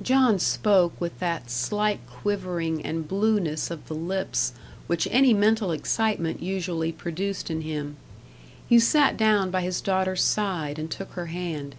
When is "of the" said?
3.70-3.92